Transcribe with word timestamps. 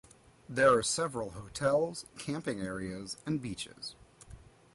There 0.49 0.75
are 0.75 0.81
several 0.81 1.29
hotels, 1.33 2.05
camping 2.17 2.59
areas 2.59 3.17
and 3.27 3.39
beaches. 3.39 3.93